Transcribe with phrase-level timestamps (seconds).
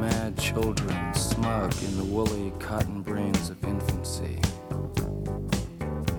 [0.00, 4.40] mad children, smug in the woolly cotton brains of infancy.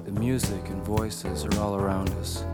[0.05, 2.45] The music and voices are all around us.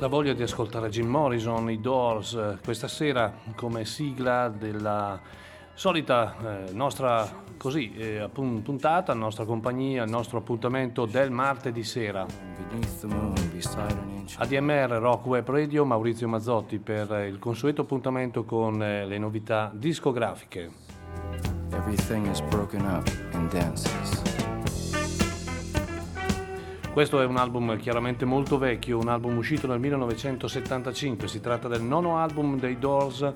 [0.00, 5.20] La voglia di ascoltare Jim Morrison, i Doors, eh, questa sera come sigla della
[5.76, 6.34] solita
[6.66, 12.26] eh, nostra così, eh, puntata, nostra compagnia, il nostro appuntamento del martedì sera.
[14.38, 20.70] ADMR Rock Web Radio, Maurizio Mazzotti per il consueto appuntamento con eh, le novità discografiche.
[21.72, 24.22] Everything is broken up in dances.
[26.90, 31.82] Questo è un album chiaramente molto vecchio, un album uscito nel 1975, si tratta del
[31.82, 33.34] nono album dei Doors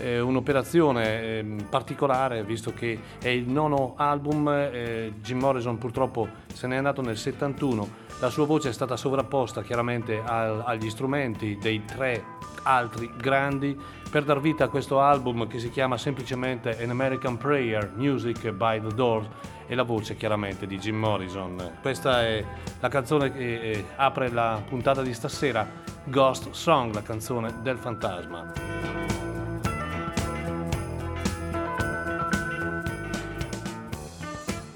[0.00, 6.66] eh, un'operazione eh, particolare visto che è il nono album, eh, Jim Morrison purtroppo se
[6.66, 7.88] n'è andato nel 71,
[8.20, 13.76] la sua voce è stata sovrapposta chiaramente al, agli strumenti dei tre altri grandi
[14.10, 18.80] per dar vita a questo album che si chiama semplicemente An American Prayer Music by
[18.80, 19.28] the Doors
[19.66, 21.78] e la voce chiaramente di Jim Morrison.
[21.80, 22.44] Questa è
[22.80, 25.66] la canzone che eh, apre la puntata di stasera,
[26.04, 28.99] Ghost Song, la canzone del fantasma.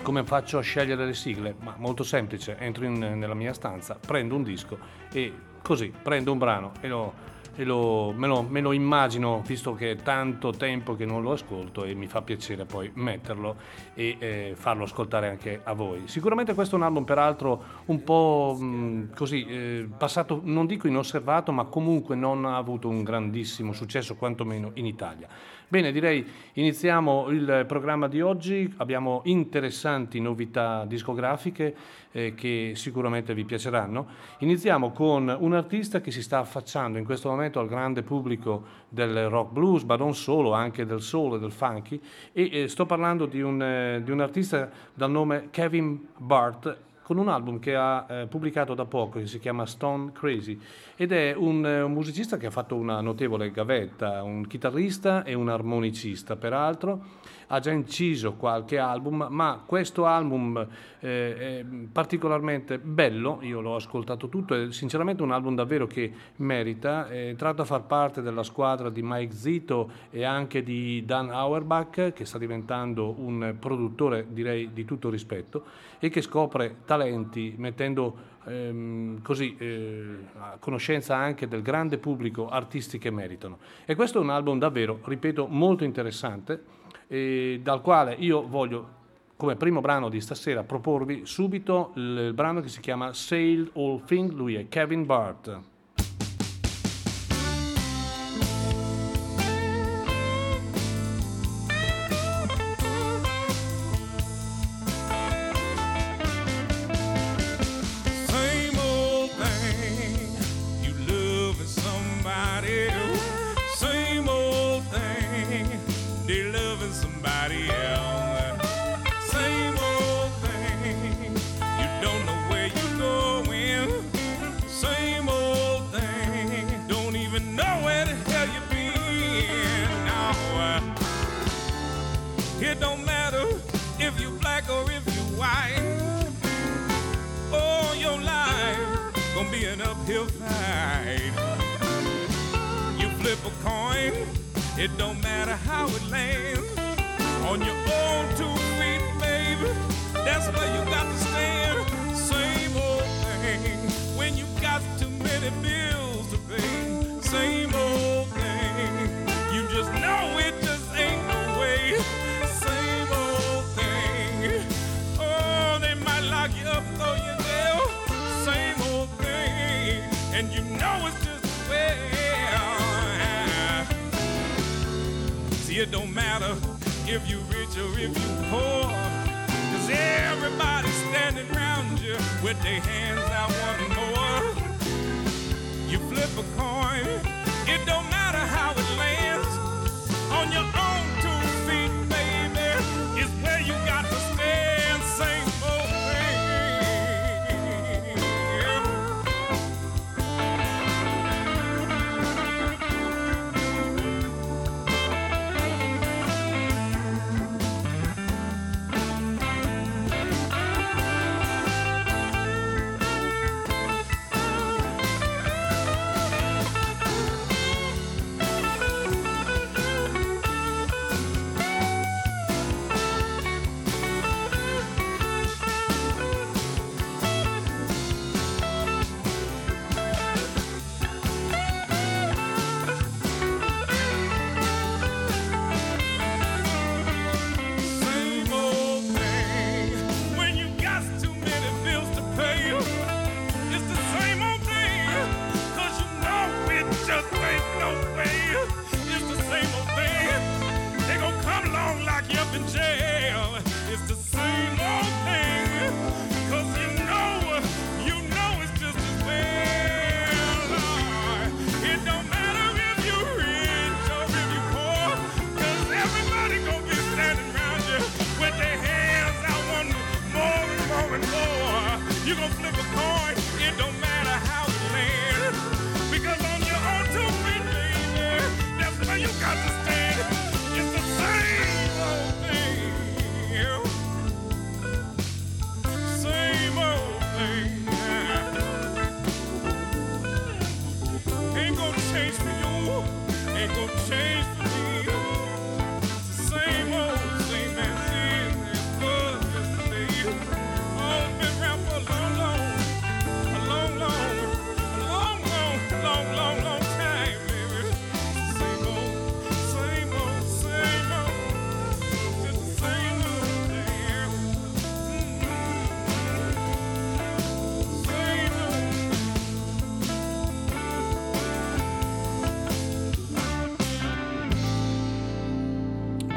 [0.04, 1.56] Come faccio a scegliere le sigle?
[1.60, 4.76] Ma molto semplice, entro in, nella mia stanza, prendo un disco
[5.10, 5.32] e
[5.62, 9.92] così prendo un brano e lo e lo, me, lo, me, lo, immagino visto che
[9.92, 13.56] è tanto tempo che non lo ascolto e mi fa piacere poi metterlo
[13.94, 16.08] e eh, farlo ascoltare anche a voi.
[16.08, 21.52] Sicuramente questo è un album peraltro un po' mh, così eh, passato, non dico inosservato,
[21.52, 25.28] ma comunque non ha avuto un grandissimo successo quantomeno in Italia.
[25.66, 31.74] Bene, direi iniziamo il programma di oggi, abbiamo interessanti novità discografiche
[32.12, 34.06] eh, che sicuramente vi piaceranno.
[34.40, 39.30] Iniziamo con un artista che si sta affacciando in questo momento al grande pubblico del
[39.30, 41.98] rock blues, ma non solo, anche del soul e del funky,
[42.32, 47.18] e eh, sto parlando di un, eh, di un artista dal nome Kevin Bart con
[47.18, 50.58] un album che ha eh, pubblicato da poco che si chiama Stone Crazy
[50.96, 55.34] ed è un, eh, un, musicista che ha fatto una notevole gavetta, un chitarrista e
[55.34, 57.02] un armonicista peraltro
[57.54, 60.66] ha già inciso qualche album, ma questo album
[60.98, 67.08] eh, è particolarmente bello, io l'ho ascoltato tutto, è sinceramente un album davvero che merita,
[67.08, 72.12] è tratto a far parte della squadra di Mike Zito e anche di Dan Auerbach,
[72.12, 75.64] che sta diventando un produttore direi di tutto rispetto
[76.00, 82.98] e che scopre talenti mettendo ehm, così eh, a conoscenza anche del grande pubblico artisti
[82.98, 83.58] che meritano.
[83.84, 86.82] E questo è un album davvero, ripeto, molto interessante
[87.14, 89.02] eh, dal quale io voglio
[89.36, 94.32] come primo brano di stasera proporvi subito il brano che si chiama Sailed All Thing,
[94.32, 95.60] lui è Kevin Bart.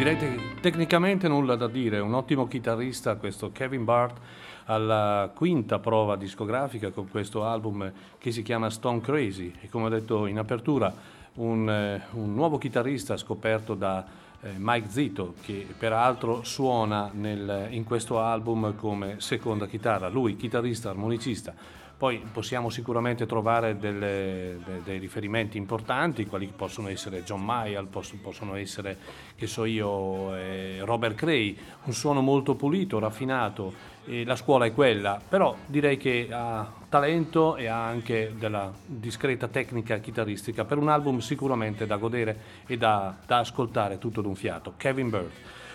[0.07, 4.17] Direi te- tecnicamente nulla da dire, un ottimo chitarrista questo Kevin Bart
[4.67, 9.89] alla quinta prova discografica con questo album che si chiama Stone Crazy e come ho
[9.89, 10.93] detto in apertura
[11.33, 14.05] un, eh, un nuovo chitarrista scoperto da
[14.39, 20.89] eh, Mike Zito che peraltro suona nel- in questo album come seconda chitarra, lui chitarrista
[20.89, 21.53] armonicista.
[21.97, 28.13] Poi possiamo sicuramente trovare delle- de- dei riferimenti importanti, quali possono essere John Mayall, poss-
[28.21, 28.97] possono essere,
[29.35, 35.19] che so io, eh, Robert Cray, un suono molto pulito, raffinato, la scuola è quella,
[35.27, 41.19] però direi che ha talento e ha anche della discreta tecnica chitarristica per un album
[41.19, 44.75] sicuramente da godere e da, da ascoltare tutto d'un fiato.
[44.77, 45.31] Kevin Bird.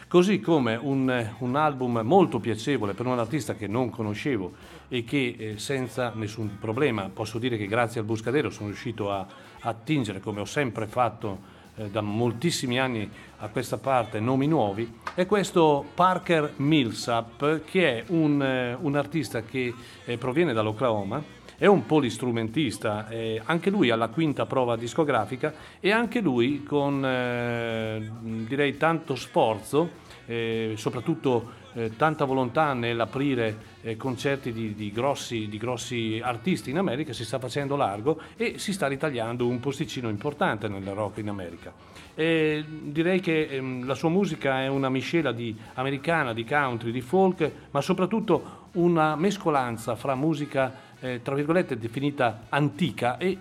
[0.09, 4.53] Così come un, un album molto piacevole per un artista che non conoscevo
[4.93, 9.27] e che eh, senza nessun problema posso dire che grazie al Buscadero sono riuscito a
[9.61, 11.39] attingere, come ho sempre fatto
[11.77, 18.05] eh, da moltissimi anni a questa parte, nomi nuovi, è questo Parker Millsap che è
[18.09, 19.73] un, eh, un artista che
[20.19, 26.65] proviene dall'Oklahoma è un polistrumentista, eh, anche lui alla quinta prova discografica e anche lui
[26.65, 27.01] con
[28.49, 29.91] direi tanto sforzo,
[30.75, 37.13] soprattutto eh, tanta volontà nell'aprire eh, concerti di, di grossi, di grossi artisti in America,
[37.13, 41.73] si sta facendo largo e si sta ritagliando un posticino importante nel rock in America.
[42.15, 47.01] E direi che ehm, la sua musica è una miscela di americana, di country, di
[47.01, 53.37] folk, ma soprattutto una mescolanza fra musica eh, tra virgolette definita antica e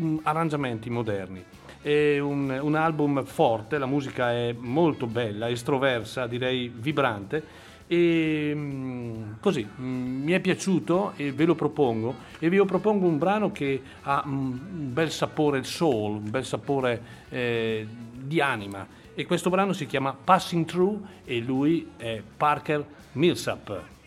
[0.00, 1.44] mm, arrangiamenti moderni.
[1.82, 7.68] È un, un album forte, la musica è molto bella, estroversa, direi vibrante.
[7.86, 12.14] E mm, così mm, mi è piaciuto e ve lo propongo.
[12.38, 17.02] E vi propongo un brano che ha mm, un bel sapore soul, un bel sapore
[17.30, 18.86] eh, di anima.
[19.14, 23.99] E questo brano si chiama Passing Through e lui è Parker Millsap.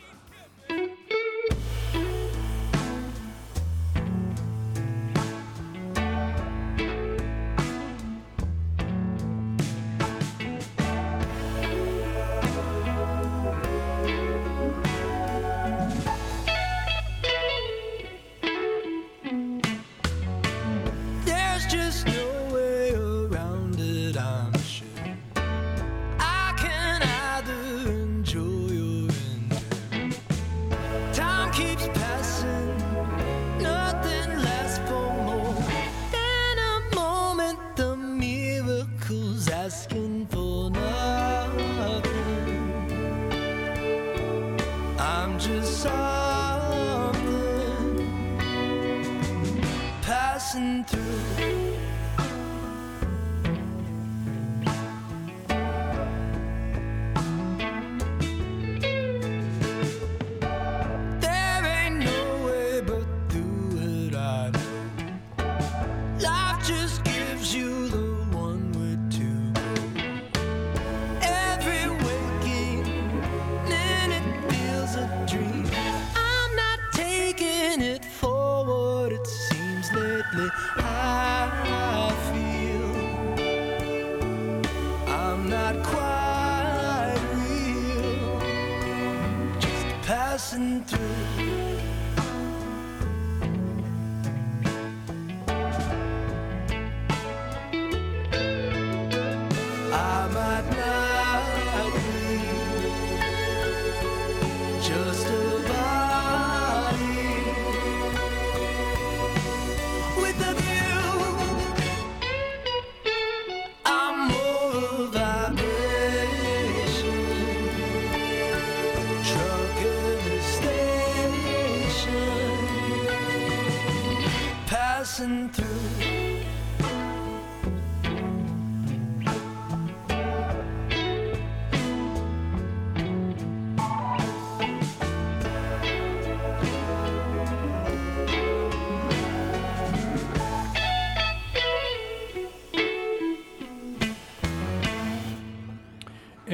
[90.54, 92.03] Passing through.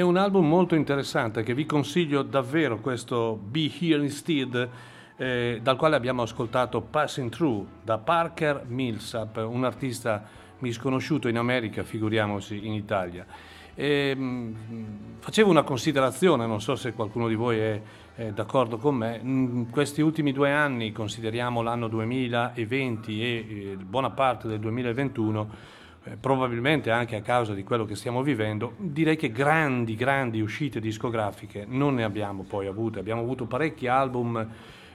[0.09, 4.69] Un album molto interessante che vi consiglio davvero questo Be Here Instead
[5.15, 10.23] eh, dal quale abbiamo ascoltato Passing Through da Parker Millsap, un artista
[10.59, 13.23] misconosciuto in America, figuriamoci in Italia.
[13.75, 14.55] E, mh,
[15.19, 17.81] facevo una considerazione, non so se qualcuno di voi è,
[18.15, 24.09] è d'accordo con me, in questi ultimi due anni, consideriamo l'anno 2020 e eh, buona
[24.09, 29.31] parte del 2021, eh, probabilmente anche a causa di quello che stiamo vivendo, direi che
[29.31, 32.99] grandi, grandi uscite discografiche non ne abbiamo poi avute.
[32.99, 34.47] Abbiamo avuto parecchi album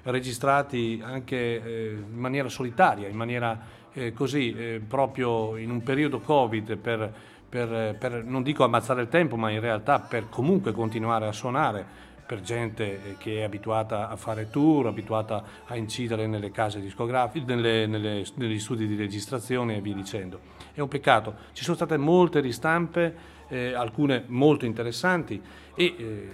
[0.04, 3.58] registrati anche eh, in maniera solitaria, in maniera
[3.92, 7.12] eh, così, eh, proprio in un periodo Covid per,
[7.48, 12.12] per, per, non dico ammazzare il tempo, ma in realtà per comunque continuare a suonare
[12.34, 17.46] per gente eh, che è abituata a fare tour, abituata a incidere nelle case discografiche,
[17.54, 20.40] nelle, nelle, negli studi di registrazione e via dicendo.
[20.72, 21.36] È un peccato.
[21.52, 25.40] Ci sono state molte ristampe, eh, alcune molto interessanti
[25.76, 26.28] e eh,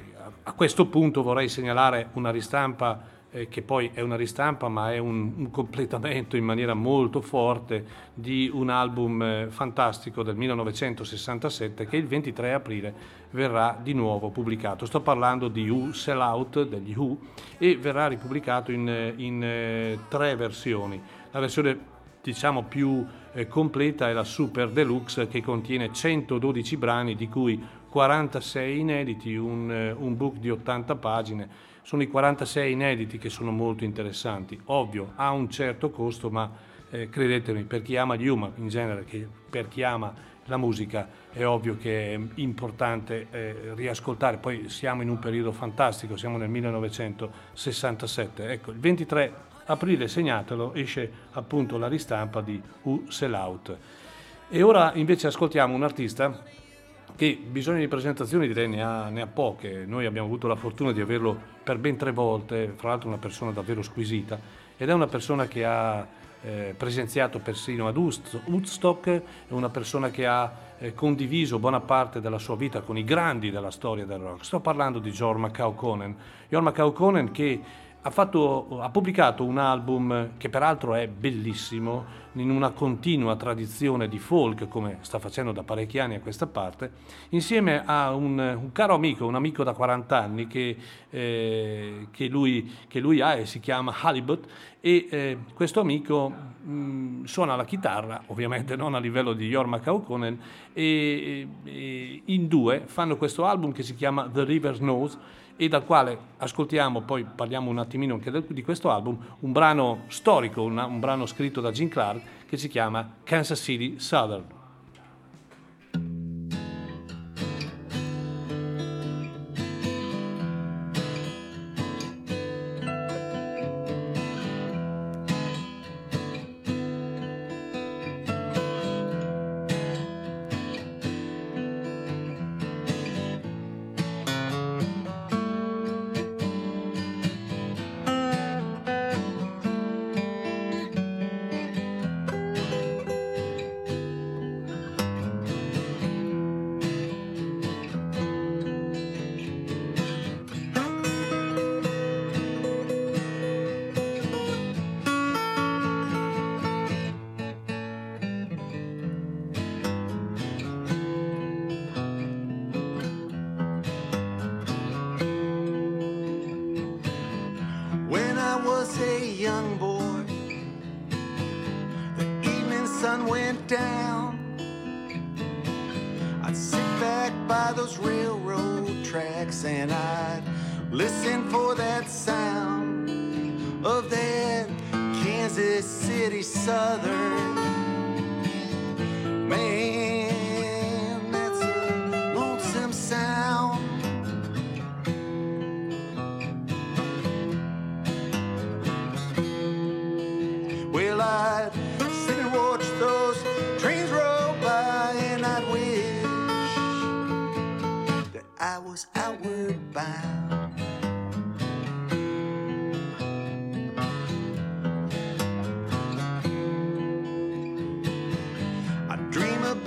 [0.44, 4.98] a questo punto vorrei segnalare una ristampa eh, che poi è una ristampa ma è
[4.98, 7.84] un, un, completamento in maniera molto forte
[8.14, 12.94] di un album eh, fantastico del 1967 che il 23 aprile
[13.30, 14.86] verrà di nuovo pubblicato.
[14.86, 17.18] Sto parlando di Who Sell Out degli Who
[17.58, 21.00] e verrà ripubblicato in, in eh, tre versioni.
[21.30, 27.28] La versione diciamo più eh, completa è la Super Deluxe che contiene 112 brani di
[27.28, 31.48] cui 46 inediti, un, eh, un book di 80 pagine
[31.82, 34.58] sono i 46 inediti che sono molto interessanti.
[34.66, 36.50] Ovvio, ha un certo costo, ma
[36.90, 41.08] eh, credetemi, per chi ama gli Human in genere, che per chi ama la musica,
[41.32, 44.38] è ovvio che è importante eh, riascoltare.
[44.38, 48.50] Poi siamo in un periodo fantastico, siamo nel 1967.
[48.50, 49.32] Ecco, il 23
[49.66, 53.76] aprile, segnatelo, esce appunto la ristampa di U Sell Out.
[54.48, 56.42] E ora invece ascoltiamo un artista
[57.16, 59.84] che bisogno di presentazioni direi ne ha, ne ha, poche.
[59.86, 63.50] Noi abbiamo avuto la fortuna di averlo per ben tre volte, fra l'altro una persona
[63.50, 64.38] davvero squisita,
[64.76, 66.06] ed è una persona che ha
[66.42, 72.38] eh, presenziato persino ad Woodstock, è una persona che ha eh, condiviso buona parte della
[72.38, 74.44] sua vita con i grandi della storia del rock.
[74.44, 76.16] Sto parlando di Jorma McCauconen.
[76.48, 77.60] Jorma McCauconen che
[78.02, 84.18] ha, fatto, ha, pubblicato un album che peraltro è bellissimo, in una continua tradizione di
[84.18, 86.92] folk, come sta facendo da parecchi anni a questa parte,
[87.30, 90.76] insieme a un, un caro amico, un amico da 40 anni che,
[91.10, 94.46] eh, che, lui, che lui, ha e si chiama Halibut,
[94.80, 100.38] e eh, questo amico mh, suona la chitarra, ovviamente non a livello di Jorma Kaukonen,
[100.72, 105.18] e, e in due fanno questo album che si chiama The River Knows,
[105.60, 110.62] e dal quale ascoltiamo, poi parliamo un attimino anche di questo album, un brano storico,
[110.62, 114.59] una, un brano scritto da Gene Clark che si chiama Kansas City Southern.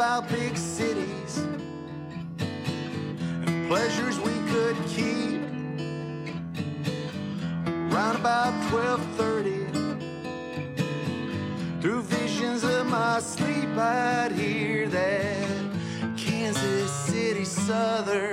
[0.03, 1.37] About big cities
[3.45, 5.39] and pleasures we could keep.
[7.89, 9.63] Round about 1230
[11.81, 15.47] through visions of my sleep, I'd hear that
[16.17, 18.32] Kansas City Southern.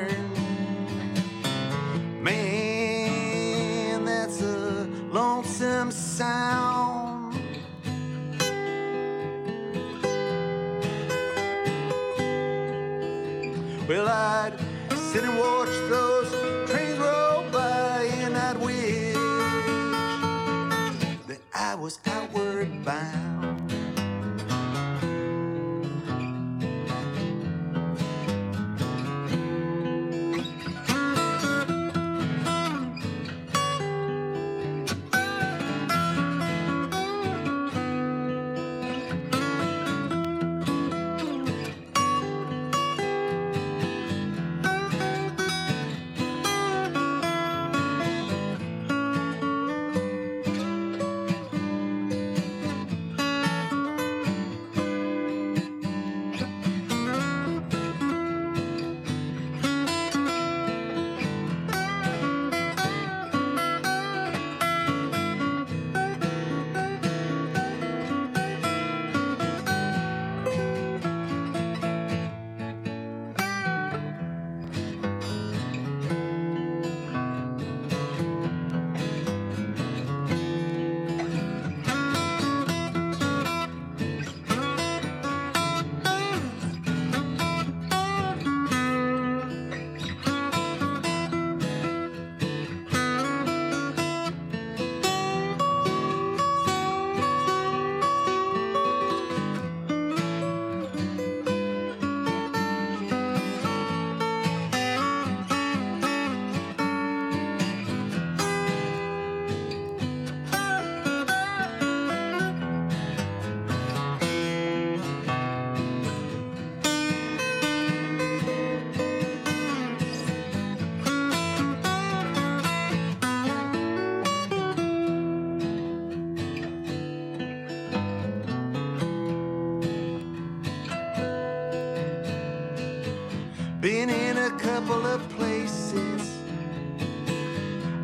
[134.81, 136.39] Couple of places.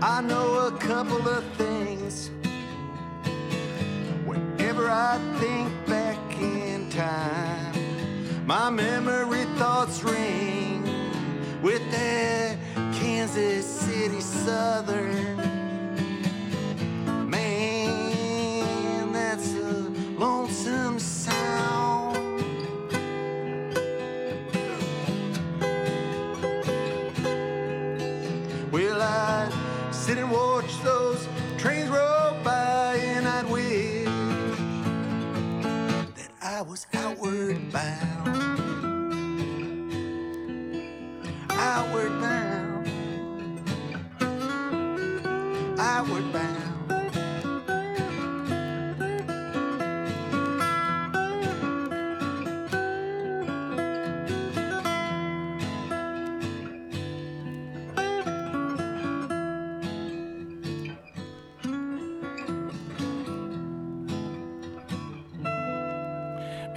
[0.03, 1.56] I know a couple of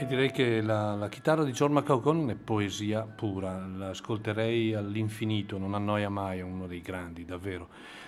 [0.01, 5.73] E direi che la, la chitarra di John McCaughan è poesia pura, l'ascolterei all'infinito, non
[5.73, 7.67] annoia mai, è uno dei grandi, davvero.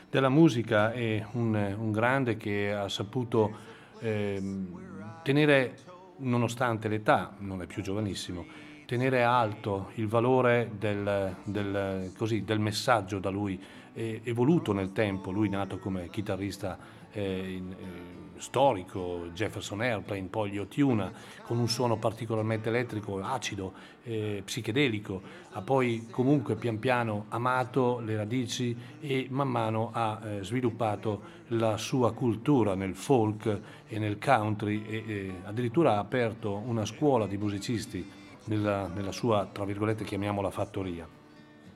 [0.10, 3.54] Della musica è un, un grande che ha saputo
[4.00, 5.80] ehm, tenere,
[6.20, 8.46] nonostante l'età, non è più giovanissimo,
[8.86, 15.30] tenere alto il valore del, del, così, del messaggio da lui eh, evoluto nel tempo,
[15.30, 16.78] lui nato come chitarrista
[17.12, 21.12] eh, in, eh, storico, Jefferson Airplane, poi gli Otuna,
[21.44, 23.74] con un suono particolarmente elettrico, acido,
[24.04, 30.44] eh, psichedelico, ha poi comunque pian piano amato le radici e man mano ha eh,
[30.44, 36.86] sviluppato la sua cultura nel folk e nel country e, e addirittura ha aperto una
[36.86, 38.10] scuola di musicisti
[38.46, 41.08] nella, nella sua, tra virgolette, chiamiamola fattoria.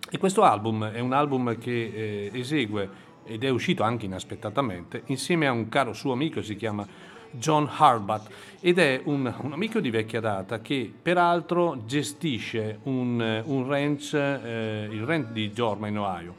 [0.07, 5.47] E questo album è un album che eh, esegue ed è uscito anche inaspettatamente, insieme
[5.47, 6.87] a un caro suo amico, si chiama
[7.31, 8.29] John Harbat,
[8.61, 14.87] ed è un, un amico di vecchia data che peraltro gestisce un, un ranch, eh,
[14.89, 16.35] il ranch di Jorma in Ohio.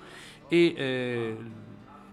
[0.48, 1.36] E eh,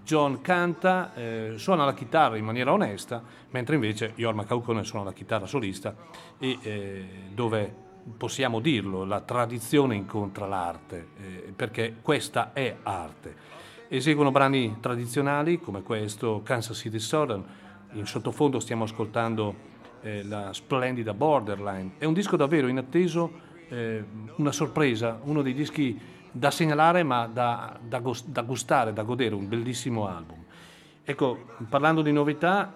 [0.03, 5.13] John canta, eh, suona la chitarra in maniera onesta, mentre invece Jorma Kaukonen suona la
[5.13, 5.95] chitarra solista
[6.37, 7.73] e eh, dove
[8.17, 13.61] possiamo dirlo, la tradizione incontra l'arte, eh, perché questa è arte.
[13.93, 17.43] Eseguono brani tradizionali come questo Kansas City Southern,
[17.91, 19.53] in sottofondo stiamo ascoltando
[20.01, 21.91] eh, la splendida Borderline.
[21.99, 23.31] È un disco davvero inatteso,
[23.69, 24.03] eh,
[24.37, 25.95] una sorpresa, uno dei dischi
[26.31, 30.43] da segnalare ma da, da, da gustare, da godere, un bellissimo album.
[31.03, 32.73] Ecco, parlando di novità,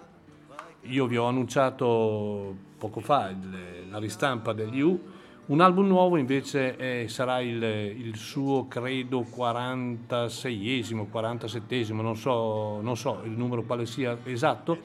[0.82, 5.02] io vi ho annunciato poco fa il, la ristampa degli U,
[5.48, 12.96] un album nuovo invece è, sarà il, il, suo, credo, 46esimo, 47esimo, non so, non
[12.96, 14.78] so, il numero quale sia esatto,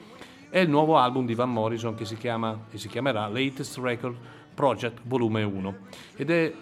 [0.48, 4.16] è il nuovo album di Van Morrison che si chiama e si chiamerà Latest Record
[4.54, 5.76] Project Volume 1
[6.16, 6.52] ed è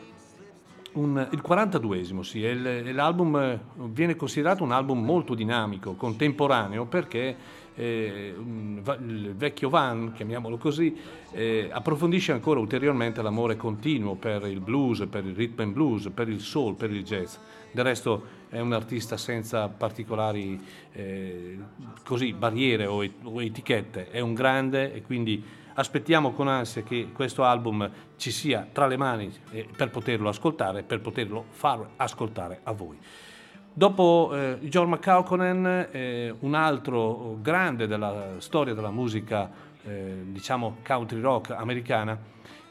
[0.95, 3.59] un, il 42esimo, sì, il, l'album
[3.91, 7.37] viene considerato un album molto dinamico, contemporaneo perché
[7.75, 10.97] eh, il vecchio Van, chiamiamolo così,
[11.33, 16.29] eh, approfondisce ancora ulteriormente l'amore continuo per il blues, per il rhythm and blues, per
[16.29, 17.37] il soul, per il jazz.
[17.71, 20.61] Del resto è un artista senza particolari
[20.93, 21.59] eh,
[22.05, 25.43] così, barriere o, o etichette, è un grande e quindi
[25.75, 30.83] aspettiamo con ansia che questo album ci sia tra le mani eh, per poterlo ascoltare,
[30.83, 32.99] per poterlo far ascoltare a voi.
[33.75, 39.51] Dopo eh, John McCauconen, eh, un altro grande della storia della musica,
[39.85, 42.19] eh, diciamo country rock americana,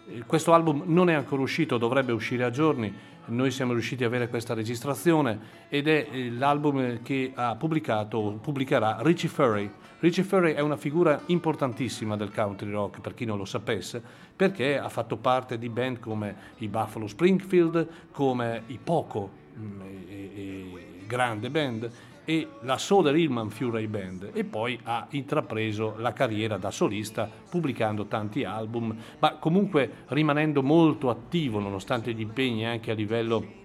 [0.07, 2.93] eh, questo album non è ancora uscito, dovrebbe uscire a giorni,
[3.25, 8.97] noi siamo riusciti ad avere questa registrazione ed è eh, l'album che ha pubblicato, pubblicherà
[9.01, 9.71] Richie Furry.
[10.01, 14.01] Richie Furry è una figura importantissima del country rock, per chi non lo sapesse,
[14.35, 20.31] perché ha fatto parte di band come i Buffalo Springfield, come i Poco, mm, e,
[20.33, 21.91] e, grande band,
[22.25, 28.05] e la Soder Hillman Fury Band e poi ha intrapreso la carriera da solista pubblicando
[28.05, 33.60] tanti album, ma comunque rimanendo molto attivo nonostante gli impegni anche a livello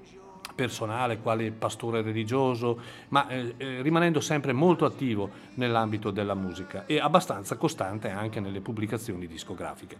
[0.56, 6.98] personale, quale pastore religioso, ma eh, eh, rimanendo sempre molto attivo nell'ambito della musica e
[6.98, 9.96] abbastanza costante anche nelle pubblicazioni discografiche.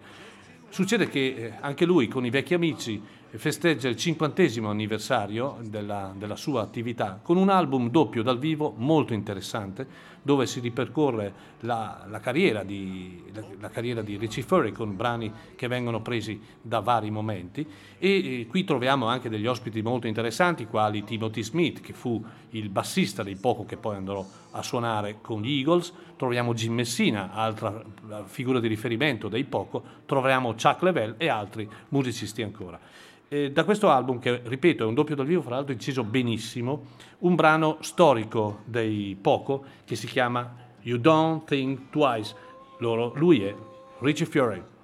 [0.69, 3.01] Succede che eh, anche lui con i vecchi amici
[3.38, 9.14] festeggia il cinquantesimo anniversario della, della, sua attività con un album doppio dal vivo molto
[9.14, 14.96] interessante dove si ripercorre la, la, carriera, di, la, la carriera, di, Richie Furry con
[14.96, 17.66] brani che vengono presi da vari momenti.
[17.99, 22.68] E, e qui troviamo anche degli ospiti molto interessanti quali Timothy Smith che fu il
[22.68, 27.83] bassista dei Poco che poi andrò a suonare con gli Eagles, troviamo Jim Messina, altra
[28.25, 32.81] figura di riferimento dei Poco, troviamo Chuck Level e altri musicisti ancora.
[33.28, 36.86] Eh, da questo album, che ripeto è un doppio dal vivo, fra l'altro inciso benissimo,
[37.20, 42.34] un brano storico dei Poco che si chiama You Don't Think Twice.
[42.78, 43.52] Loro, lui è
[43.98, 44.74] Richie Fiore.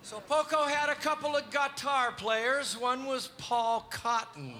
[0.00, 2.76] So Poco had a couple of guitar players.
[2.76, 4.54] One was Paul Cotton.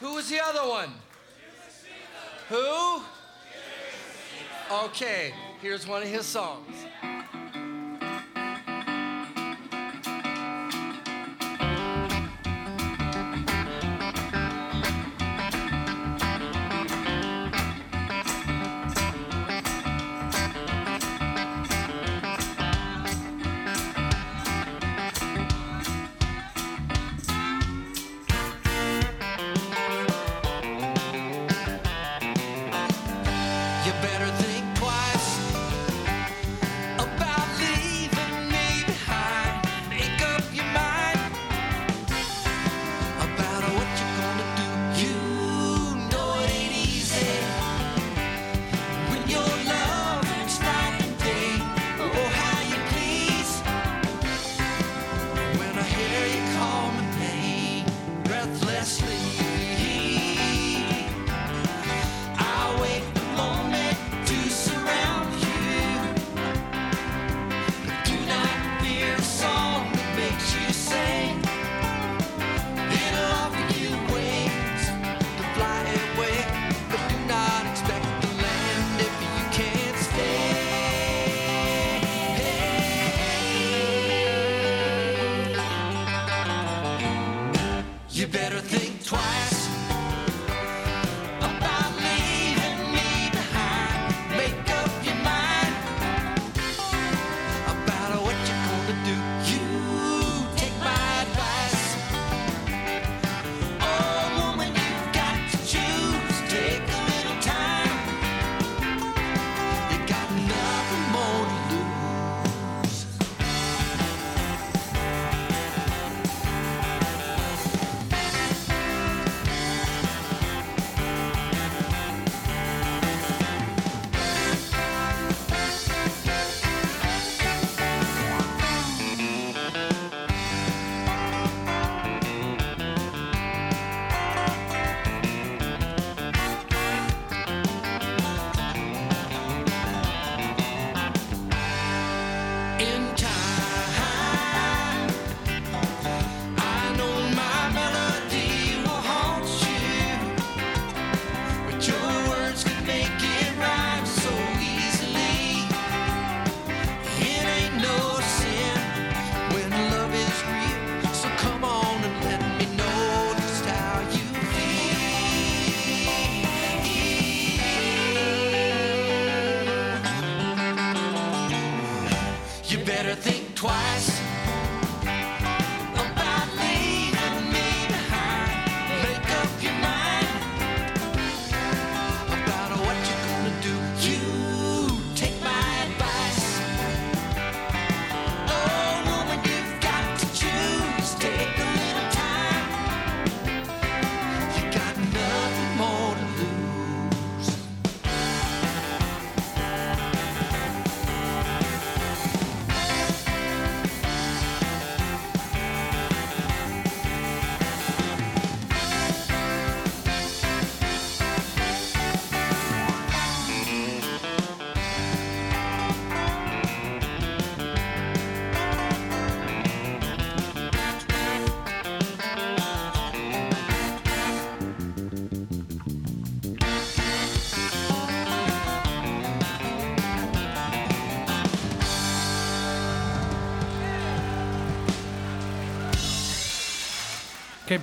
[0.00, 0.90] Who was the other one?
[2.48, 3.02] Who?
[4.86, 6.86] Okay, here's one of his songs.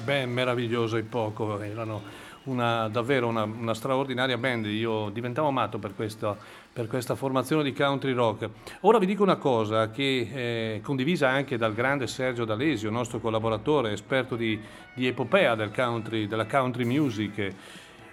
[0.10, 2.02] Band meraviglioso i Poco, erano
[2.46, 6.36] una, davvero una, una straordinaria band, io diventavo matto per questa,
[6.74, 8.50] per questa formazione di country rock.
[8.82, 13.92] Ora vi dico una cosa che è condivisa anche dal grande Sergio D'Alesio, nostro collaboratore,
[13.92, 14.60] esperto di,
[14.96, 17.54] di epopea del country, della country music.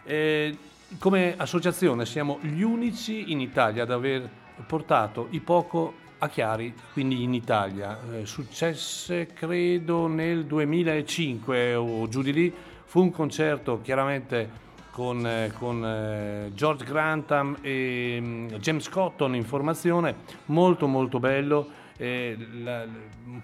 [0.04, 0.58] Eh,
[0.98, 4.28] come associazione siamo gli unici in Italia ad aver
[4.66, 7.98] portato i Poco a Chiari, quindi in Italia.
[8.12, 15.52] Eh, successe credo nel 2005 o giù di lì, fu un concerto chiaramente con, eh,
[15.58, 20.14] con, eh, George Grantham e mm, James Cotton in formazione,
[20.46, 21.84] molto molto bello.
[21.98, 22.84] Eh, la-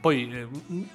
[0.00, 0.46] poi eh,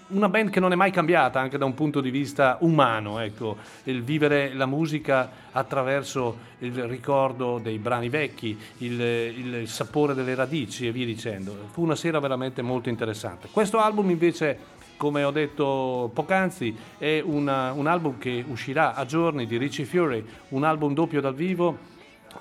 [0.09, 3.57] una band che non è mai cambiata anche da un punto di vista umano, ecco,
[3.83, 10.87] il vivere la musica attraverso il ricordo dei brani vecchi, il, il sapore delle radici
[10.87, 11.55] e via dicendo.
[11.71, 13.47] Fu una sera veramente molto interessante.
[13.51, 19.45] Questo album invece come ho detto poc'anzi, è una- un album che uscirà a giorni
[19.45, 21.77] di Richie Fury, un album doppio dal vivo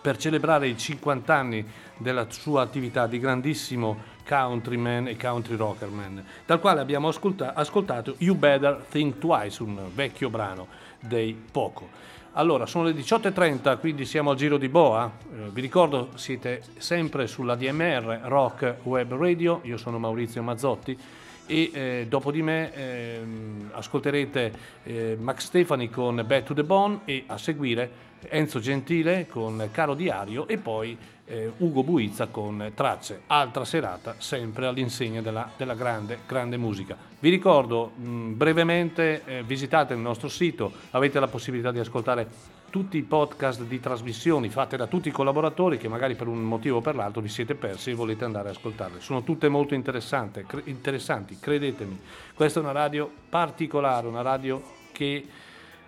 [0.01, 1.65] per celebrare i 50 anni
[1.99, 8.35] della sua attività di grandissimo countryman e country rockerman, dal quale abbiamo ascolta- ascoltato You
[8.37, 10.67] Better Think Twice, un vecchio brano
[11.01, 11.89] dei Poco.
[12.33, 15.11] Allora, sono le 18.30, quindi siamo al giro di Boa.
[15.33, 20.99] Eh, vi ricordo, siete sempre sulla DMR Rock Web Radio, io sono Maurizio Mazzotti
[21.47, 27.01] e eh, dopo di me ehm, ascolterete eh, Max Stefani con Back to the Bone
[27.05, 33.23] e a seguire Enzo Gentile con Caro Diario e poi eh, Ugo Buizza con Tracce.
[33.27, 36.97] Altra serata sempre all'insegna della, della grande, grande musica.
[37.19, 42.99] Vi ricordo mh, brevemente, eh, visitate il nostro sito, avete la possibilità di ascoltare tutti
[42.99, 46.81] i podcast di trasmissioni fatte da tutti i collaboratori che magari per un motivo o
[46.81, 49.01] per l'altro vi siete persi e volete andare a ascoltarle.
[49.01, 51.99] Sono tutte molto interessanti, cre- interessanti credetemi.
[52.35, 54.63] Questa è una radio particolare, una radio
[54.93, 55.27] che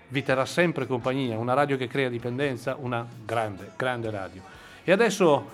[0.08, 4.42] vi terrà sempre compagnia, una radio che crea dipendenza, una grande, grande radio.
[4.88, 5.46] E adesso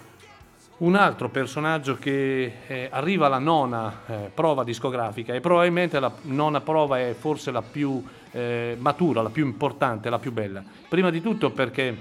[0.77, 6.61] un altro personaggio che eh, arriva alla nona eh, prova discografica e probabilmente la nona
[6.61, 10.63] prova è forse la più eh, matura, la più importante, la più bella.
[10.89, 11.97] Prima di tutto perché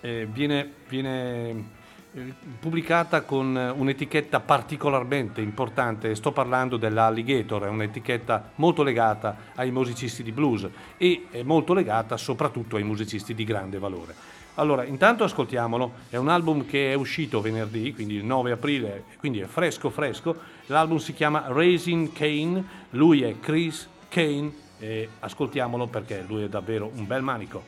[0.00, 1.64] eh, viene, viene
[2.12, 10.22] eh, pubblicata con un'etichetta particolarmente importante, sto parlando dell'Alligator, è un'etichetta molto legata ai musicisti
[10.22, 14.33] di blues e molto legata soprattutto ai musicisti di grande valore.
[14.56, 19.40] Allora, intanto ascoltiamolo, è un album che è uscito venerdì, quindi il 9 aprile, quindi
[19.40, 20.36] è fresco fresco.
[20.66, 26.88] L'album si chiama Raising Kane, lui è Chris Kane e ascoltiamolo perché lui è davvero
[26.94, 27.64] un bel manico.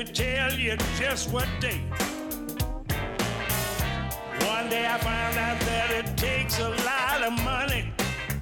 [0.00, 1.80] Exactly tell you just what day.
[4.46, 7.92] One day I found out that it takes a lot of money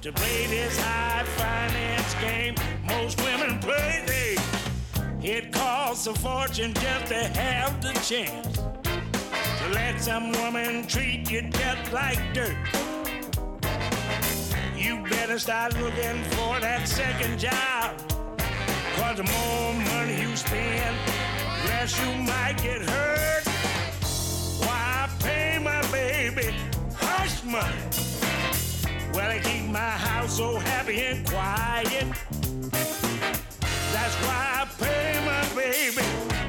[0.01, 2.55] to play this high finance game
[2.87, 4.03] most women play.
[4.05, 4.37] They,
[5.27, 11.41] it costs a fortune just to have the chance to let some woman treat you
[11.49, 12.55] just like dirt.
[14.75, 17.97] You better start looking for that second job.
[18.95, 21.16] Cause the more money you spend,
[21.95, 23.47] you might get hurt.
[24.59, 26.53] Why pay my baby
[26.93, 27.77] hush money?
[29.13, 32.07] Well, I keep my house so happy and quiet.
[33.93, 36.05] That's why I pay my baby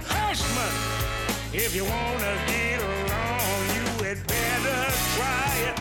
[0.06, 1.56] hush money.
[1.64, 4.80] If you wanna get along, you had better
[5.14, 5.76] try it.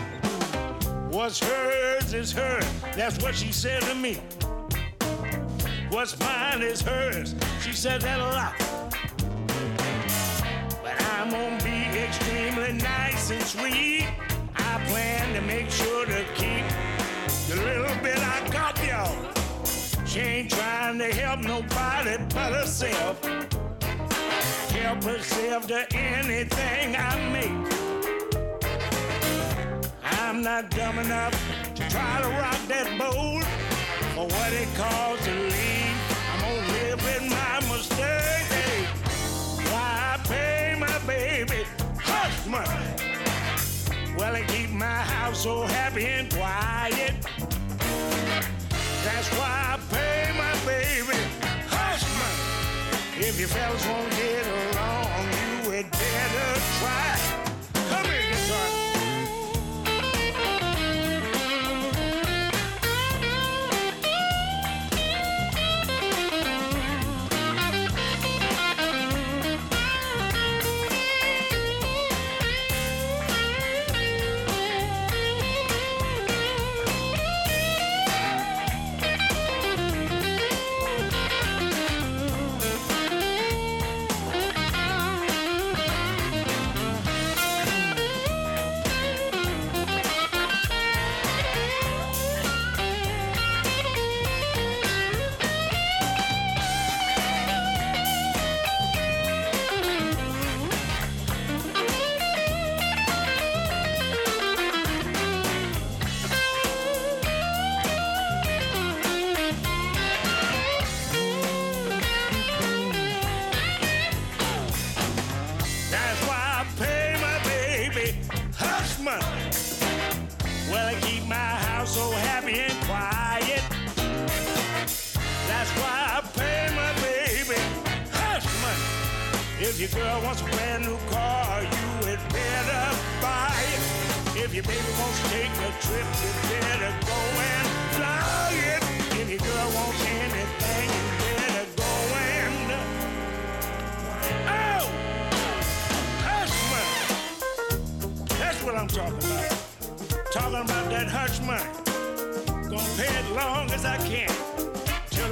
[1.09, 2.65] What's hers is hers.
[2.95, 4.19] That's what she said to me.
[5.89, 7.33] What's mine is hers.
[7.63, 8.66] She said that a lot.
[11.27, 14.07] I'm gonna be extremely nice and sweet.
[14.55, 16.63] I plan to make sure to keep
[17.49, 19.13] the little bit I got, y'all.
[20.05, 23.21] She ain't trying to help nobody but herself.
[24.71, 27.73] Help herself to anything I make.
[30.03, 31.33] I'm not dumb enough
[31.75, 33.43] to try to rock that boat
[34.15, 35.97] for what it costs to leave.
[36.31, 38.87] I'm gonna live with my mistake.
[39.73, 40.66] Why pay
[41.07, 41.63] baby
[41.97, 42.67] hush money?
[44.17, 47.13] Well, I keep my house so happy and quiet.
[49.05, 51.17] That's why I pay my baby
[51.69, 53.25] hush money.
[53.25, 55.23] If you fellas won't get along,
[55.63, 57.16] you had better try.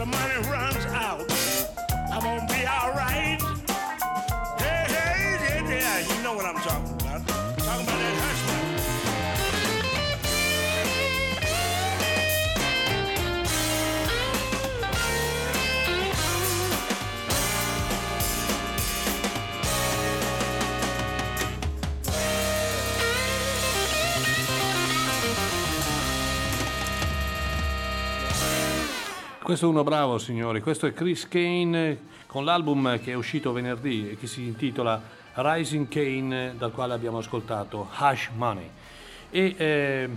[0.06, 0.74] Money runs
[29.45, 30.59] Questo è uno bravo, signori.
[30.59, 34.99] Questo è Chris Kane con l'album che è uscito venerdì e che si intitola
[35.35, 38.67] Rising Kane, dal quale abbiamo ascoltato Hush Money.
[39.29, 40.09] E eh,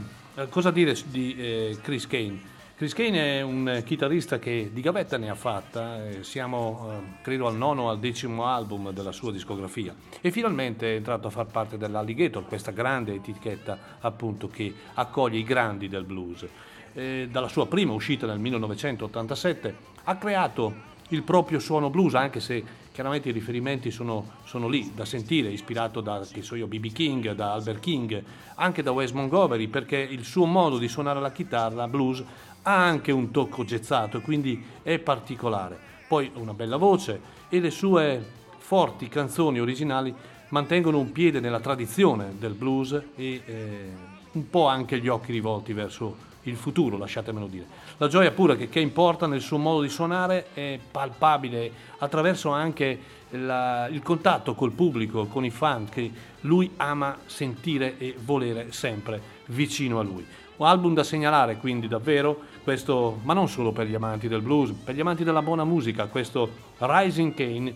[0.49, 2.41] cosa dire di eh, Chris Kane?
[2.75, 7.49] Chris Kane è un chitarrista che di gavetta ne ha fatta, eh, siamo eh, credo
[7.49, 11.49] al nono o al decimo album della sua discografia e finalmente è entrato a far
[11.49, 16.47] parte dell'Alligator, questa grande etichetta appunto che accoglie i grandi del blues.
[16.93, 22.63] Eh, dalla sua prima uscita nel 1987 ha creato il proprio suono blues, anche se
[22.93, 27.33] chiaramente i riferimenti sono, sono lì da sentire, ispirato da che so io, BB King,
[27.33, 28.23] da Albert King,
[28.57, 32.23] anche da Wes Montgomery, perché il suo modo di suonare la chitarra blues
[32.63, 35.79] ha anche un tocco gezzato, quindi è particolare.
[36.07, 40.15] Poi una bella voce e le sue forti canzoni originali
[40.49, 43.91] mantengono un piede nella tradizione del blues e eh,
[44.33, 46.17] un po' anche gli occhi rivolti verso
[46.49, 47.67] il futuro, lasciatemelo dire.
[47.99, 52.99] La gioia pura che Kane porta nel suo modo di suonare è palpabile attraverso anche
[53.31, 56.11] la, il contatto col pubblico, con i fan che
[56.43, 60.27] lui ama sentire e volere sempre vicino a lui.
[60.57, 64.73] Un album da segnalare quindi davvero, questo, ma non solo per gli amanti del blues,
[64.73, 67.75] per gli amanti della buona musica, questo Rising Kane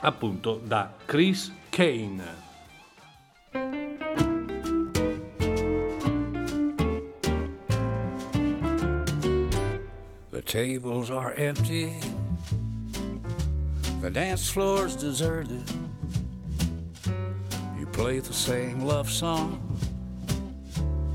[0.00, 2.47] appunto da Chris Kane.
[10.48, 11.92] Tables are empty,
[14.00, 15.62] the dance floor's deserted.
[17.78, 19.60] You play the same love song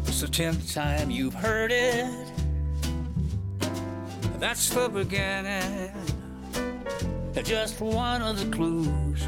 [0.05, 2.31] It's the tenth time you've heard it.
[4.37, 5.91] That's the beginning.
[7.43, 9.25] Just one of the clues.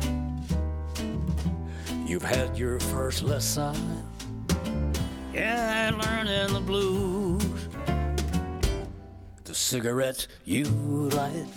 [2.06, 3.76] You've had your first lesson.
[5.34, 7.25] Yeah, learning the blues.
[9.66, 11.48] Cigarette you light,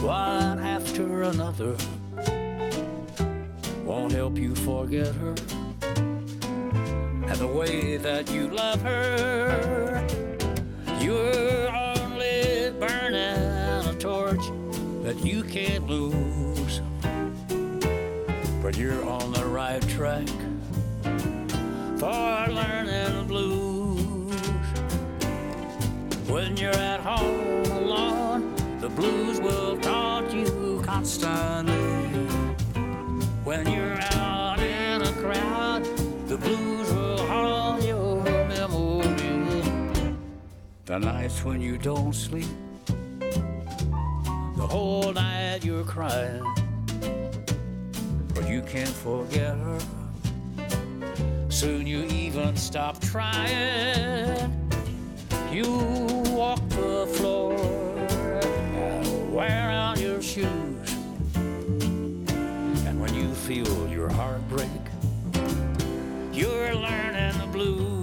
[0.00, 1.76] one after another,
[3.84, 5.34] won't help you forget her
[5.82, 10.06] and the way that you love her.
[11.00, 14.46] You're only burning a torch
[15.02, 16.80] that you can't lose.
[18.62, 20.28] But you're on the right track
[21.98, 23.73] for learning the blues.
[26.34, 32.24] When you're at home alone, the blues will taunt you constantly.
[33.44, 35.84] When you're out in a crowd,
[36.26, 40.16] the blues will haunt your memory.
[40.86, 42.50] The nights when you don't sleep,
[44.56, 46.42] the whole night you're crying,
[48.34, 49.78] but you can't forget her.
[51.48, 54.63] Soon you even stop trying.
[55.54, 55.70] You
[56.30, 60.48] walk the floor and wear out your shoes.
[62.88, 64.68] And when you feel your heart break,
[66.32, 67.93] you're learning the blues.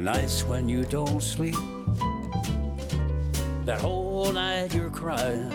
[0.00, 1.56] The nights when you don't sleep,
[3.66, 5.52] that whole night you're crying,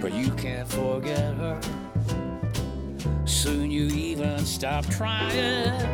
[0.00, 1.60] but you can't forget her.
[3.26, 5.93] Soon you even stop trying.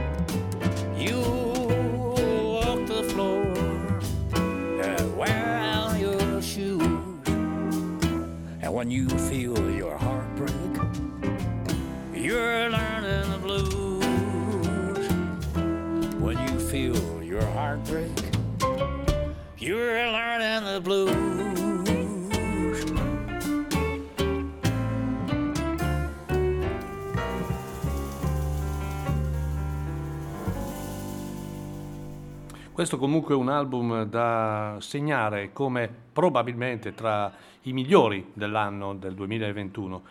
[32.91, 37.33] Questo comunque è un album da segnare come probabilmente tra
[37.63, 40.03] i migliori dell'anno del 2021.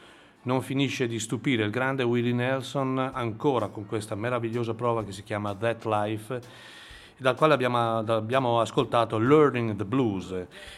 [0.43, 5.23] Non finisce di stupire il grande Willie Nelson ancora con questa meravigliosa prova che si
[5.23, 6.41] chiama That Life.
[7.17, 10.31] dal quale abbiamo, abbiamo ascoltato Learning the Blues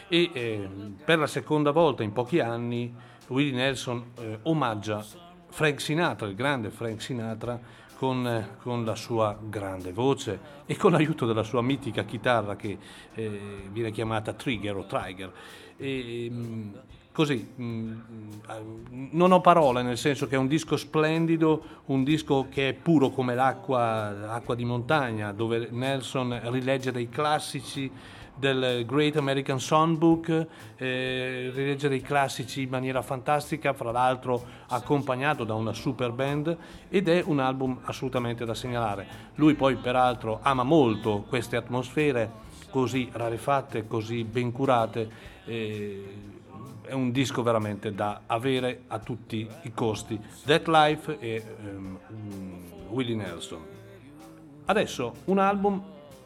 [0.08, 0.68] e eh,
[1.04, 2.92] per la seconda volta in pochi anni
[3.28, 5.04] Willie Nelson eh, omaggia
[5.50, 7.60] Frank Sinatra, il grande Frank Sinatra,
[8.02, 12.76] con, con, la sua grande voce e con l'aiuto della sua mitica chitarra che
[13.14, 13.40] eh,
[13.70, 15.32] viene chiamata Trigger o Trigger.
[15.76, 16.70] E, mm,
[17.12, 22.48] così, mh, mm, non ho parole, nel senso che è un disco splendido, un disco
[22.50, 27.88] che è puro come l'acqua, acqua di montagna, dove Nelson rilegge dei classici
[28.34, 35.54] del Great American Songbook, eh, rilegge dei classici in maniera fantastica, fra l'altro accompagnato da
[35.54, 36.56] una super band
[36.88, 39.06] ed è un album assolutamente da segnalare.
[39.36, 45.10] Lui poi peraltro ama molto queste atmosfere così rarefatte, così ben curate.
[45.44, 46.30] Eh,
[46.82, 50.20] è un disco veramente da avere a tutti i costi.
[50.44, 51.98] That Life e um,
[52.88, 53.64] Willie Nelson.
[54.64, 55.82] Adesso un album,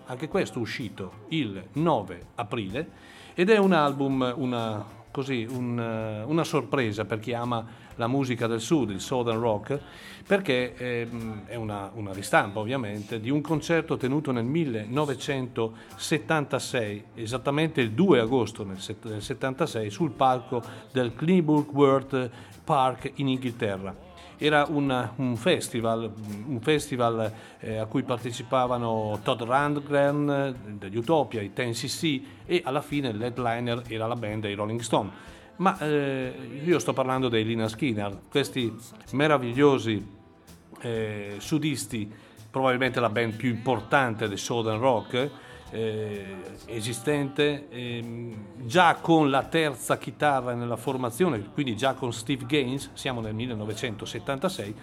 [0.07, 2.89] anche questo uscito il 9 aprile,
[3.35, 8.61] ed è un album, una, così, un, una sorpresa per chi ama la musica del
[8.61, 9.81] sud, il Southern Rock,
[10.27, 11.09] perché eh,
[11.47, 18.65] è una, una, ristampa ovviamente di un concerto tenuto nel 1976, esattamente il 2 agosto
[18.65, 22.31] del 1976, sul palco del Cleanburg
[22.65, 24.06] Park in Inghilterra.
[24.39, 26.13] Era una, un festival,
[26.47, 33.13] un festival eh, a cui partecipavano Todd Rundgren degli Utopia, i 10cc e alla fine
[33.13, 35.11] l'headliner era la band dei Rolling Stone.
[35.57, 36.35] Ma eh,
[36.65, 38.75] io sto parlando dei Lina Skinner, questi
[39.13, 40.07] meravigliosi
[40.81, 42.13] eh, sudisti,
[42.51, 45.31] probabilmente la band più importante del Southern Rock
[45.71, 46.37] eh,
[46.67, 48.35] esistente, ehm,
[48.67, 54.75] già con la terza chitarra nella formazione, quindi già con Steve Gaines, siamo nel 1976,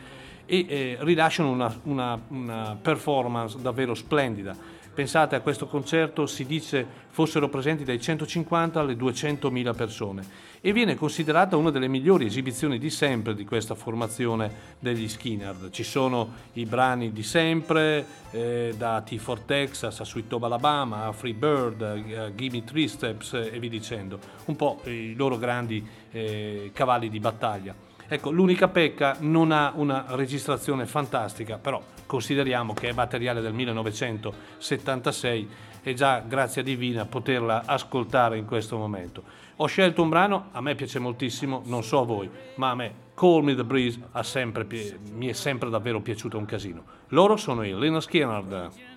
[0.45, 6.85] e eh, rilasciano una, una, una performance davvero splendida Pensate a questo concerto si dice
[7.09, 10.23] fossero presenti dai 150 alle 200 mila persone
[10.61, 15.69] e viene considerata una delle migliori esibizioni di sempre di questa formazione degli Skinner.
[15.71, 21.05] Ci sono i brani di sempre, eh, da T for Texas a Sweet Home Alabama,
[21.05, 25.83] a Free Bird, a Gimme Three Steps e via dicendo, un po' i loro grandi
[26.11, 27.73] eh, cavalli di battaglia.
[28.07, 35.49] Ecco, l'unica pecca non ha una registrazione fantastica, però consideriamo che è materiale del 1976
[35.83, 39.23] e già grazie a Divina poterla ascoltare in questo momento.
[39.57, 42.93] Ho scelto un brano, a me piace moltissimo, non so a voi, ma a me
[43.13, 44.65] Call Me The Breeze sempre,
[45.13, 46.83] mi è sempre davvero piaciuto un casino.
[47.09, 48.92] Loro sono i Lena Skinner.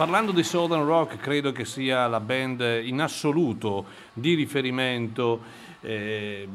[0.00, 3.84] Parlando di Southern Rock, credo che sia la band in assoluto
[4.14, 5.68] di riferimento.
[5.82, 6.48] eh,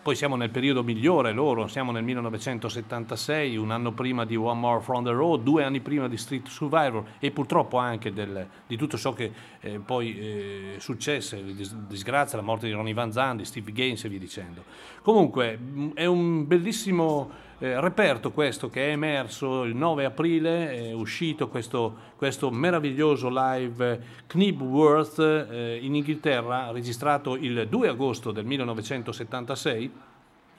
[0.00, 4.80] poi siamo nel periodo migliore loro, siamo nel 1976, un anno prima di One More
[4.80, 8.96] From the Road, due anni prima di Street Survivor e purtroppo anche del- di tutto
[8.96, 13.44] ciò che eh, poi eh, successe, dis- disgrazia, la morte di Ronnie Van Zandt, di
[13.44, 14.62] Steve Gaines e via dicendo.
[15.02, 15.58] Comunque
[15.94, 21.96] è un bellissimo eh, reperto questo che è emerso il 9 aprile, è uscito questo,
[22.16, 29.92] questo meraviglioso live Knibworth eh, in Inghilterra, registrato il 2 agosto del 1976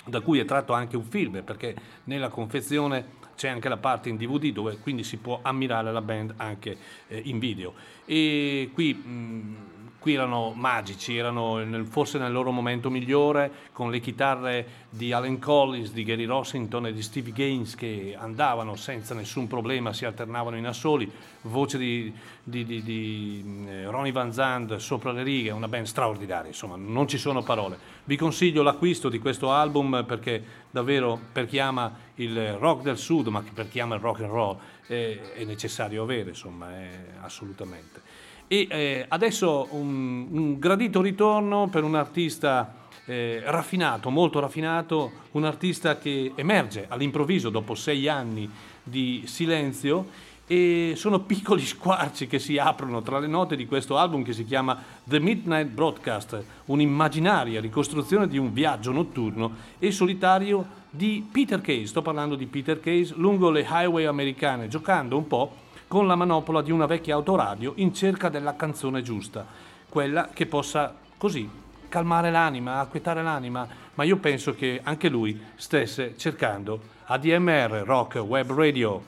[0.06, 1.76] da cui è tratto anche un film, perché
[2.06, 6.36] nella confezione c'è anche la parte in DVD dove quindi si può ammirare la band
[6.38, 6.78] anche
[7.08, 7.74] eh, in video.
[8.06, 9.75] E qui, mh,
[10.06, 15.40] qui erano magici, erano nel- forse nel loro momento migliore, con le chitarre di Alan
[15.40, 20.58] Collins, di Gary Rossington e di Steve Gaines che andavano senza nessun problema, si alternavano
[20.58, 25.68] in assoli, voce di, di- di- di, eh, Ronnie Van Zandt sopra le righe, una
[25.68, 27.76] band straordinaria, insomma, non ci sono parole.
[28.04, 33.26] Vi consiglio l'acquisto di questo album perché davvero per chi ama il rock del sud,
[33.30, 38.34] ma per chi ama il rock and roll, è, è necessario avere, insomma, è- assolutamente.
[38.48, 45.46] E eh, adesso un, un gradito ritorno per un artista eh, raffinato, molto raffinato, un
[45.46, 48.50] artista che emerge all'improvviso dopo sei anni
[48.84, 50.34] di silenzio.
[50.48, 54.46] E sono piccoli squarci che si aprono tra le note di questo album che si
[54.46, 61.88] chiama The Midnight Broadcast, un'immaginaria ricostruzione di un viaggio notturno e solitario di Peter Case,
[61.88, 65.64] sto parlando di Peter Case, lungo le highway americane, giocando un po'
[65.96, 69.46] con la manopola di una vecchia autoradio in cerca della canzone giusta,
[69.88, 71.50] quella che possa così
[71.88, 78.52] calmare l'anima, acquietare l'anima, ma io penso che anche lui stesse cercando ADMR Rock Web
[78.52, 79.04] Radio.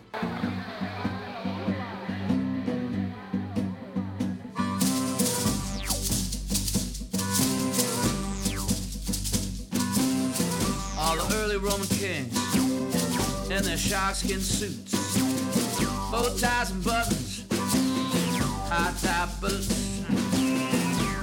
[11.60, 12.56] Roman kings
[13.50, 15.27] in their sharkskin suits,
[16.12, 17.44] bow ties and buttons,
[18.70, 19.68] high top boots,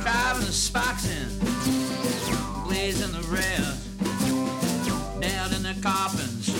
[0.02, 1.28] driving the spikes in,
[2.64, 3.80] blazing the rails,
[5.18, 6.52] nailed in the coffins,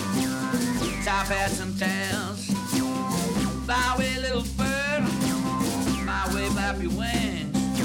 [1.05, 2.45] top hats and tails.
[3.65, 5.03] Fly away, little bird,
[6.03, 7.81] fly away, flap your wings,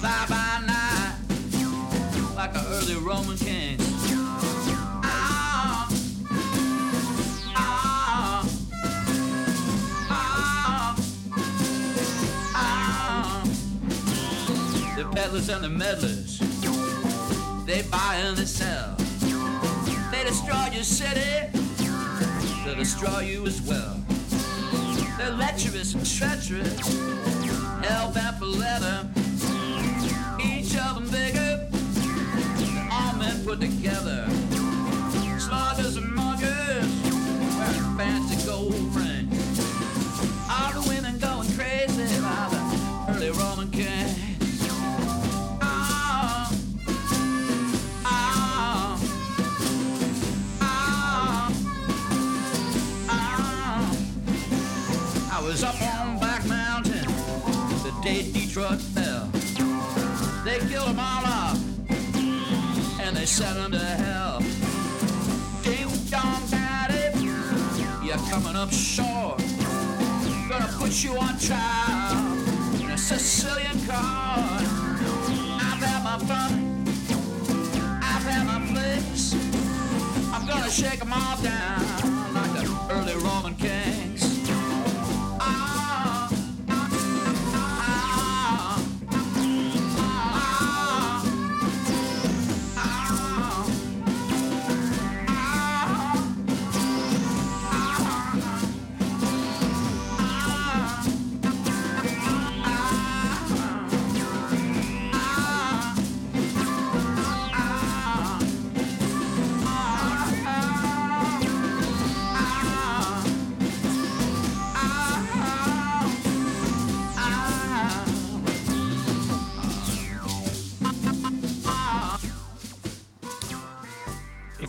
[0.00, 1.16] fly by night.
[2.36, 3.81] Like the early Roman kings.
[15.32, 16.38] And the meddlers,
[17.64, 18.94] they buy and they sell.
[20.10, 21.48] They destroy your city,
[22.66, 23.98] They'll destroy you as well.
[25.16, 26.78] They're lecherous and treacherous,
[27.82, 29.08] hell bent for leather.
[30.38, 31.66] Each of them bigger
[32.92, 34.41] all men put together.
[60.52, 61.58] They killed them all off
[63.00, 64.40] and they sent them to hell.
[65.62, 67.18] Ding dong daddy,
[68.04, 69.38] you're coming up short.
[70.50, 72.36] Gonna put you on trial
[72.84, 74.68] in a Sicilian court.
[75.66, 76.84] I've had my fun,
[78.02, 79.32] I've had my flicks.
[80.34, 84.11] I'm gonna shake them all down like the early Roman kings.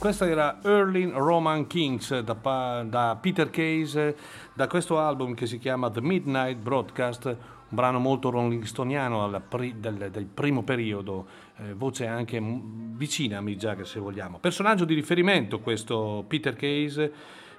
[0.03, 4.17] Questo era Early Roman Kings da, da Peter Case,
[4.53, 7.35] da questo album che si chiama The Midnight Broadcast, un
[7.69, 11.25] brano molto rolling stoniano alla pri- del, del primo periodo,
[11.55, 14.39] eh, voce anche vicina a Mick Jagger se vogliamo.
[14.39, 17.13] Personaggio di riferimento questo Peter Case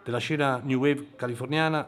[0.05, 1.87] della scena New Wave californiana,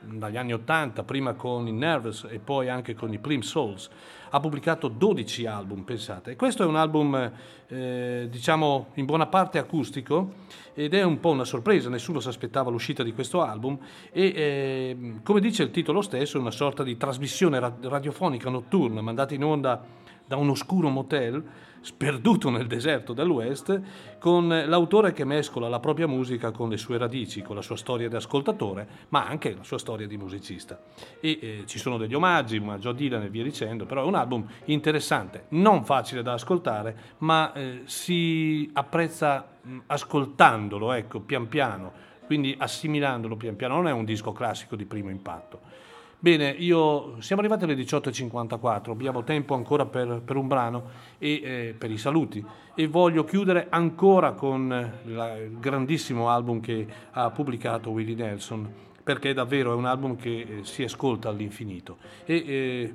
[0.00, 3.88] dagli anni 80, prima con i Nervous e poi anche con i Plim Souls.
[4.30, 6.32] Ha pubblicato 12 album, pensate.
[6.32, 7.32] E questo è un album,
[7.68, 10.32] eh, diciamo, in buona parte acustico
[10.74, 13.78] ed è un po' una sorpresa, nessuno si aspettava l'uscita di questo album
[14.10, 19.00] e, eh, come dice il titolo stesso, è una sorta di trasmissione ra- radiofonica notturna
[19.00, 21.42] mandata in onda da un oscuro motel
[21.86, 23.80] sperduto nel deserto dell'West,
[24.18, 28.08] con l'autore che mescola la propria musica con le sue radici, con la sua storia
[28.08, 30.80] di ascoltatore, ma anche la sua storia di musicista.
[31.20, 34.16] E eh, ci sono degli omaggi, ma Joe Dylan e via dicendo, però è un
[34.16, 41.92] album interessante, non facile da ascoltare, ma eh, si apprezza mh, ascoltandolo, ecco, pian piano,
[42.26, 45.84] quindi assimilandolo pian piano, non è un disco classico di primo impatto.
[46.26, 51.74] Bene, io, siamo arrivati alle 18.54, abbiamo tempo ancora per, per un brano e eh,
[51.78, 52.44] per i saluti.
[52.74, 58.68] E voglio chiudere ancora con eh, la- il grandissimo album che ha pubblicato Willie Nelson
[59.04, 61.98] perché davvero è un album che eh, si ascolta all'infinito.
[62.24, 62.94] E eh,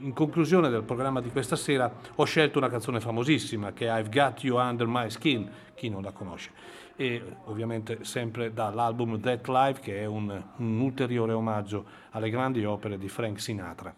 [0.00, 4.08] in conclusione del programma di questa sera ho scelto una canzone famosissima che è I've
[4.10, 6.50] Got You Under My Skin, chi non la conosce
[6.96, 12.98] e ovviamente sempre dall'album That Live che è un, un ulteriore omaggio alle grandi opere
[12.98, 13.94] di Frank Sinatra.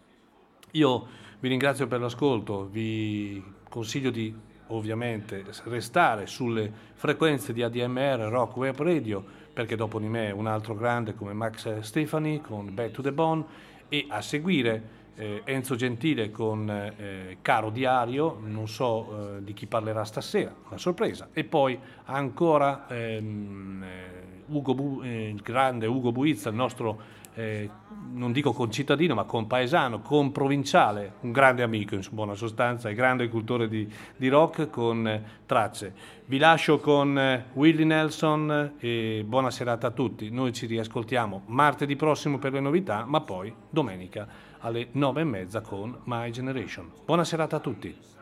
[0.72, 1.07] Io
[1.38, 4.34] vi ringrazio per l'ascolto, vi consiglio di
[4.68, 10.74] ovviamente restare sulle frequenze di ADMR Rock Web Radio perché dopo di me un altro
[10.74, 13.44] grande come Max Stefani con Back to the Bone
[13.88, 19.67] e a seguire eh, Enzo Gentile con eh, Caro Diario, non so eh, di chi
[19.67, 21.29] parlerà stasera, una sorpresa.
[21.33, 27.01] E poi ancora ehm, eh, Ugo Bu- eh, il grande Ugo Buizza, il nostro,
[27.35, 27.69] eh,
[28.12, 33.68] non dico concittadino, ma compaesano, comprovinciale, un grande amico in buona sostanza, e grande cultore
[33.68, 35.94] di, di rock con eh, tracce.
[36.26, 40.30] Vi lascio con eh, Willie Nelson e buona serata a tutti.
[40.30, 44.26] Noi ci riascoltiamo martedì prossimo per le novità, ma poi domenica
[44.61, 46.90] alle nove e mezza con My Generation.
[47.05, 48.16] Buona serata a tutti.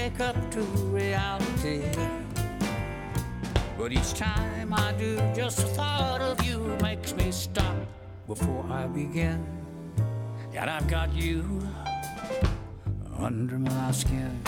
[0.00, 0.60] Wake up to
[1.00, 1.82] reality.
[3.76, 7.76] But each time I do, just the thought of you makes me stop
[8.26, 9.44] before I begin.
[10.54, 11.44] And I've got you
[13.18, 14.40] under my skin.